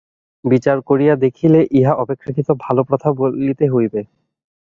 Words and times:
বিচার 0.43 0.77
করিয়া 0.81 1.13
দেখিলে 1.15 1.59
ইহা 1.71 1.93
অপেক্ষাকৃত 1.95 2.49
ভাল 2.63 2.77
প্রথা 2.89 3.09
বলিতে 3.19 3.65
হইবে। 3.69 4.01